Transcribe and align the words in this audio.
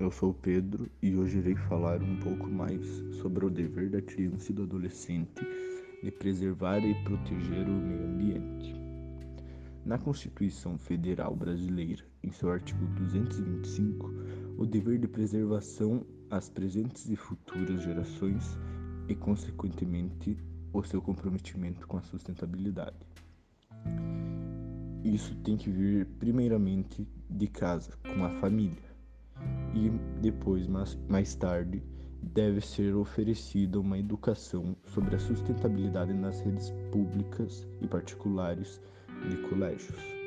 eu 0.00 0.10
sou 0.10 0.30
o 0.30 0.34
Pedro 0.34 0.90
e 1.02 1.14
hoje 1.14 1.36
irei 1.36 1.54
falar 1.54 2.02
um 2.02 2.16
pouco 2.16 2.48
mais 2.48 2.82
sobre 3.20 3.44
o 3.44 3.50
dever 3.50 3.90
da 3.90 4.00
criança 4.00 4.50
e 4.50 4.54
do 4.54 4.62
adolescente 4.62 5.46
de 6.02 6.10
preservar 6.10 6.78
e 6.78 6.94
proteger 7.04 7.68
o 7.68 7.72
meio 7.72 8.04
ambiente. 8.06 8.74
Na 9.84 9.98
Constituição 9.98 10.78
Federal 10.78 11.36
Brasileira, 11.36 12.02
em 12.22 12.32
seu 12.32 12.50
artigo 12.50 12.86
225, 12.86 14.10
o 14.56 14.64
dever 14.64 14.98
de 14.98 15.06
preservação 15.06 16.06
às 16.30 16.48
presentes 16.48 17.10
e 17.10 17.14
futuras 17.14 17.82
gerações 17.82 18.58
e, 19.08 19.14
consequentemente, 19.14 20.38
o 20.72 20.82
seu 20.82 21.02
comprometimento 21.02 21.86
com 21.86 21.98
a 21.98 22.02
sustentabilidade. 22.02 22.96
Isso 25.04 25.34
tem 25.42 25.58
que 25.58 25.68
vir 25.68 26.06
primeiramente 26.18 27.06
de 27.28 27.46
casa, 27.46 27.92
com 28.14 28.24
a 28.24 28.30
família 28.40 28.88
e 29.86 29.90
depois, 30.20 30.66
mais, 30.66 30.98
mais 31.08 31.34
tarde, 31.34 31.82
deve 32.22 32.60
ser 32.60 32.94
oferecida 32.94 33.78
uma 33.78 33.98
educação 33.98 34.76
sobre 34.86 35.14
a 35.14 35.18
sustentabilidade 35.18 36.12
nas 36.12 36.40
redes 36.40 36.70
públicas 36.90 37.66
e 37.80 37.86
particulares 37.86 38.80
de 39.28 39.36
colégios. 39.48 40.17